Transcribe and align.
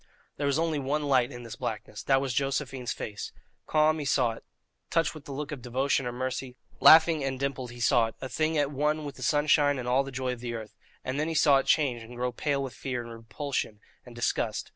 There 0.37 0.47
was 0.47 0.57
only 0.57 0.79
one 0.79 1.03
light 1.03 1.31
in 1.31 1.43
this 1.43 1.55
blackness 1.55 2.01
that 2.05 2.19
was 2.19 2.33
Josephine's 2.33 2.91
face. 2.91 3.31
Calm 3.67 3.99
he 3.99 4.05
saw 4.05 4.31
it, 4.31 4.43
touched 4.89 5.13
with 5.13 5.25
the 5.25 5.31
look 5.31 5.51
of 5.51 5.61
devotion 5.61 6.07
or 6.07 6.11
mercy; 6.11 6.57
laughing 6.79 7.23
and 7.23 7.39
dimpled 7.39 7.69
he 7.69 7.79
saw 7.79 8.07
it, 8.07 8.15
a 8.19 8.27
thing 8.27 8.57
at 8.57 8.71
one 8.71 9.05
with 9.05 9.17
the 9.17 9.21
sunshine 9.21 9.77
and 9.77 9.87
all 9.87 10.03
the 10.03 10.11
joy 10.11 10.33
of 10.33 10.43
earth; 10.43 10.73
and 11.03 11.19
then 11.19 11.27
he 11.27 11.35
saw 11.35 11.57
it 11.59 11.67
change, 11.67 12.01
and 12.01 12.15
grow 12.15 12.31
pale 12.31 12.63
with 12.63 12.73
fear, 12.73 13.03
and 13.03 13.11
repulsion, 13.11 13.79
and 14.03 14.15
disgust. 14.15 14.69